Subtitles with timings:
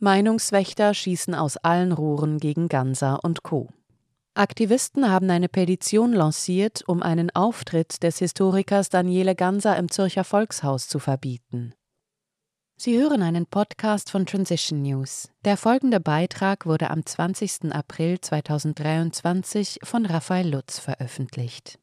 [0.00, 3.68] Meinungswächter schießen aus allen Rohren gegen Gansa und Co.
[4.34, 10.88] Aktivisten haben eine Petition lanciert, um einen Auftritt des Historikers Daniele Gansa im Zürcher Volkshaus
[10.88, 11.74] zu verbieten.
[12.76, 15.28] Sie hören einen Podcast von Transition News.
[15.44, 17.70] Der folgende Beitrag wurde am 20.
[17.72, 21.78] April 2023 von Raphael Lutz veröffentlicht.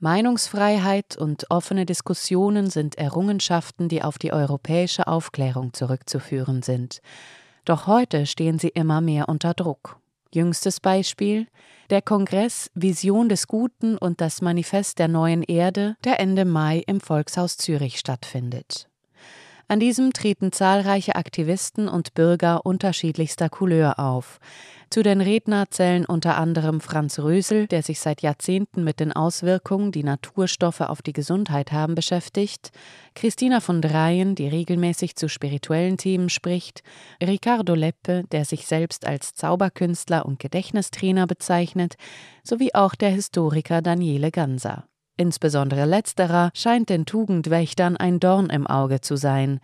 [0.00, 7.00] Meinungsfreiheit und offene Diskussionen sind Errungenschaften, die auf die europäische Aufklärung zurückzuführen sind.
[7.64, 9.98] Doch heute stehen sie immer mehr unter Druck.
[10.32, 11.46] Jüngstes Beispiel
[11.90, 17.00] der Kongress Vision des Guten und das Manifest der neuen Erde, der Ende Mai im
[17.00, 18.87] Volkshaus Zürich stattfindet.
[19.70, 24.40] An diesem treten zahlreiche Aktivisten und Bürger unterschiedlichster Couleur auf.
[24.88, 29.92] Zu den Redner zählen unter anderem Franz Rösel, der sich seit Jahrzehnten mit den Auswirkungen,
[29.92, 32.70] die Naturstoffe auf die Gesundheit haben, beschäftigt,
[33.14, 36.82] Christina von Dreien, die regelmäßig zu spirituellen Themen spricht,
[37.22, 41.96] Ricardo Leppe, der sich selbst als Zauberkünstler und Gedächtnistrainer bezeichnet,
[42.42, 44.88] sowie auch der Historiker Daniele Ganser.
[45.18, 49.58] Insbesondere letzterer scheint den Tugendwächtern ein Dorn im Auge zu sein,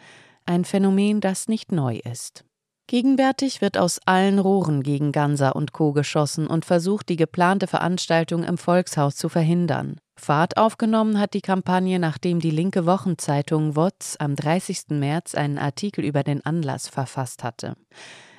[0.44, 2.44] ein Phänomen, das nicht neu ist.
[2.86, 5.92] Gegenwärtig wird aus allen Rohren gegen Ganser und Co.
[5.92, 9.96] geschossen und versucht, die geplante Veranstaltung im Volkshaus zu verhindern.
[10.16, 14.90] Fahrt aufgenommen hat die Kampagne, nachdem die linke Wochenzeitung WOTS am 30.
[14.90, 17.74] März einen Artikel über den Anlass verfasst hatte.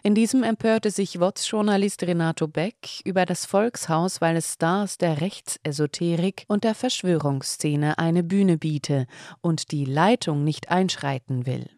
[0.06, 6.46] In diesem empörte sich WOTS-Journalist Renato Beck über das Volkshaus, weil es Stars der Rechtsesoterik
[6.48, 9.08] und der Verschwörungsszene eine Bühne biete
[9.42, 11.75] und die Leitung nicht einschreiten will.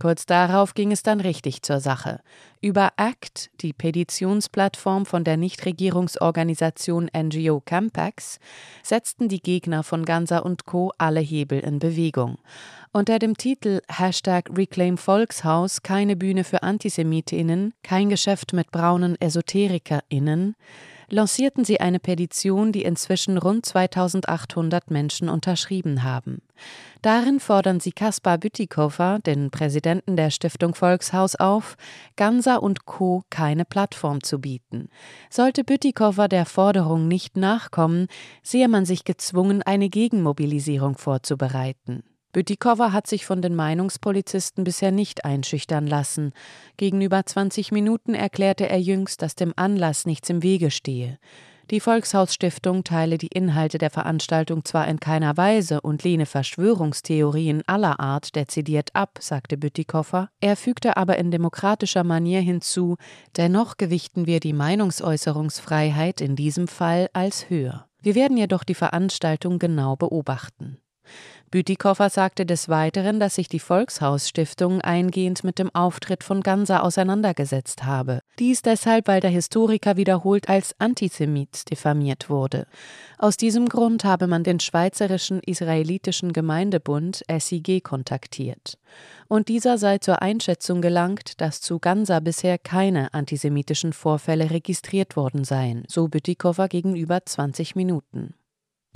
[0.00, 2.20] Kurz darauf ging es dann richtig zur Sache.
[2.62, 8.38] Über ACT, die Petitionsplattform von der Nichtregierungsorganisation NGO Campax,
[8.82, 10.90] setzten die Gegner von Gansa und Co.
[10.96, 12.38] alle Hebel in Bewegung.
[12.92, 20.56] Unter dem Titel Hashtag Reclaim Volkshaus keine Bühne für Antisemitinnen, kein Geschäft mit braunen EsoterikerInnen
[21.12, 26.42] lancierten sie eine Petition, die inzwischen rund 2800 Menschen unterschrieben haben.
[27.02, 31.76] Darin fordern sie Kaspar Bütikofer, den Präsidenten der Stiftung Volkshaus, auf,
[32.16, 33.24] Gansa und Co.
[33.30, 34.88] keine Plattform zu bieten.
[35.30, 38.06] Sollte Bütikofer der Forderung nicht nachkommen,
[38.42, 42.04] sehe man sich gezwungen, eine Gegenmobilisierung vorzubereiten.
[42.32, 46.32] Bütikowa hat sich von den Meinungspolizisten bisher nicht einschüchtern lassen.
[46.76, 51.18] Gegenüber 20 Minuten erklärte er jüngst, dass dem Anlass nichts im Wege stehe.
[51.70, 58.00] Die Volkshausstiftung teile die Inhalte der Veranstaltung zwar in keiner Weise und lehne Verschwörungstheorien aller
[58.00, 62.96] Art dezidiert ab, sagte Bütikofer, er fügte aber in demokratischer Manier hinzu,
[63.36, 67.86] dennoch gewichten wir die Meinungsäußerungsfreiheit in diesem Fall als höher.
[68.02, 70.78] Wir werden jedoch die Veranstaltung genau beobachten.
[71.52, 77.82] Bütikofer sagte des Weiteren, dass sich die Volkshausstiftung eingehend mit dem Auftritt von Gansa auseinandergesetzt
[77.82, 78.20] habe.
[78.38, 82.68] Dies deshalb, weil der Historiker wiederholt als Antisemit diffamiert wurde.
[83.18, 88.78] Aus diesem Grund habe man den Schweizerischen Israelitischen Gemeindebund SIG kontaktiert.
[89.26, 95.42] Und dieser sei zur Einschätzung gelangt, dass zu Gansa bisher keine antisemitischen Vorfälle registriert worden
[95.42, 98.34] seien, so Bütikofer gegenüber 20 Minuten.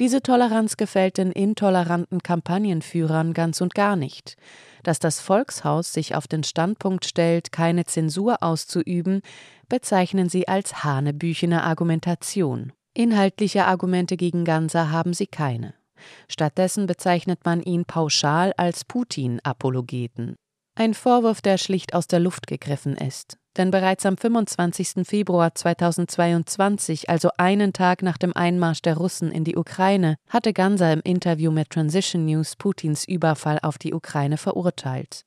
[0.00, 4.36] Diese Toleranz gefällt den intoleranten Kampagnenführern ganz und gar nicht.
[4.82, 9.20] Dass das Volkshaus sich auf den Standpunkt stellt, keine Zensur auszuüben,
[9.68, 12.72] bezeichnen sie als hanebüchene Argumentation.
[12.92, 15.74] Inhaltliche Argumente gegen Ganser haben sie keine.
[16.28, 20.34] Stattdessen bezeichnet man ihn pauschal als Putin-Apologeten.
[20.74, 23.38] Ein Vorwurf, der schlicht aus der Luft gegriffen ist.
[23.56, 25.06] Denn bereits am 25.
[25.06, 30.92] Februar 2022, also einen Tag nach dem Einmarsch der Russen in die Ukraine, hatte Ganser
[30.92, 35.24] im Interview mit Transition News Putins Überfall auf die Ukraine verurteilt.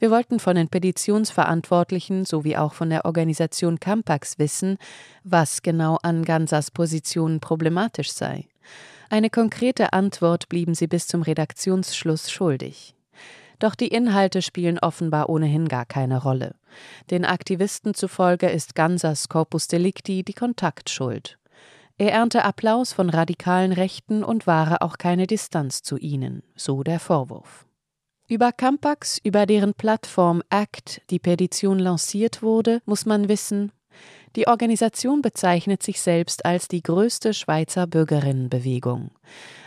[0.00, 4.78] Wir wollten von den Petitionsverantwortlichen sowie auch von der Organisation Campax wissen,
[5.22, 8.48] was genau an Gansers Position problematisch sei.
[9.10, 12.94] Eine konkrete Antwort blieben sie bis zum Redaktionsschluss schuldig.
[13.60, 16.56] Doch die Inhalte spielen offenbar ohnehin gar keine Rolle.
[17.10, 21.38] Den Aktivisten zufolge ist Gansers Corpus Delicti die Kontaktschuld.
[21.98, 26.98] Er ernte Applaus von radikalen Rechten und wahre auch keine Distanz zu ihnen, so der
[26.98, 27.66] Vorwurf.
[28.26, 33.72] Über Campax, über deren Plattform ACT die Petition lanciert wurde, muss man wissen,
[34.36, 39.10] die Organisation bezeichnet sich selbst als die größte Schweizer Bürgerinnenbewegung.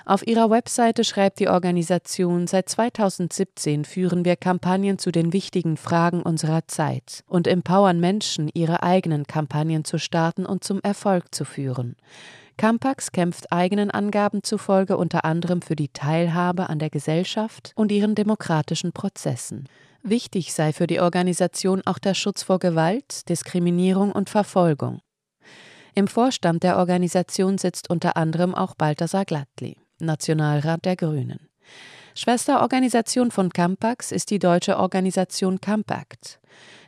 [0.06, 6.22] Auf ihrer Webseite schreibt die Organisation, seit 2017 führen wir Kampagnen zu den wichtigen Fragen
[6.22, 11.96] unserer Zeit und empowern Menschen, ihre eigenen Kampagnen zu starten und zum Erfolg zu führen.
[12.58, 18.14] Campax kämpft eigenen Angaben zufolge unter anderem für die Teilhabe an der Gesellschaft und ihren
[18.14, 19.68] demokratischen Prozessen.
[20.06, 25.00] Wichtig sei für die Organisation auch der Schutz vor Gewalt, Diskriminierung und Verfolgung.
[25.96, 31.48] Im Vorstand der Organisation sitzt unter anderem auch Balthasar Glattli, Nationalrat der Grünen.
[32.16, 36.42] Schwesterorganisation von Campax ist die deutsche Organisation Campact,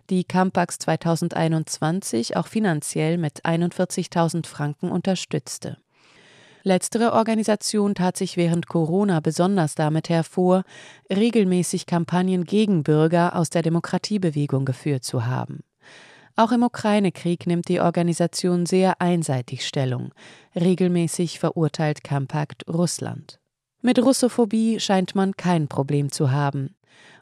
[0.09, 5.77] die Campax 2021 auch finanziell mit 41.000 Franken unterstützte.
[6.67, 10.63] Letztere Organisation tat sich während Corona besonders damit hervor,
[11.13, 15.59] regelmäßig Kampagnen gegen Bürger aus der Demokratiebewegung geführt zu haben.
[16.35, 20.11] Auch im Ukraine-Krieg nimmt die Organisation sehr einseitig Stellung.
[20.55, 23.39] Regelmäßig verurteilt Campact Russland.
[23.83, 26.73] Mit Russophobie scheint man kein Problem zu haben.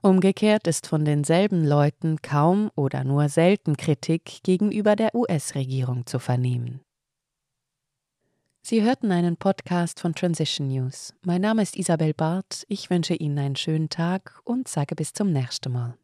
[0.02, 6.80] Umgekehrt ist von denselben Leuten kaum oder nur selten Kritik gegenüber der US-Regierung zu vernehmen.
[8.66, 11.14] Sie hörten einen Podcast von Transition News.
[11.22, 12.64] Mein Name ist Isabel Barth.
[12.70, 15.98] Ich wünsche Ihnen einen schönen Tag und sage bis zum nächsten Mal.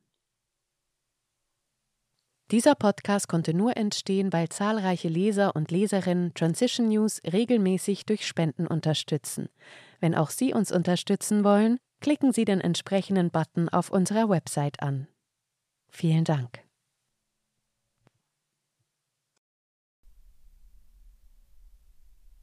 [2.51, 8.67] Dieser Podcast konnte nur entstehen, weil zahlreiche Leser und Leserinnen Transition News regelmäßig durch Spenden
[8.67, 9.47] unterstützen.
[10.01, 15.07] Wenn auch Sie uns unterstützen wollen, klicken Sie den entsprechenden Button auf unserer Website an.
[15.89, 16.59] Vielen Dank.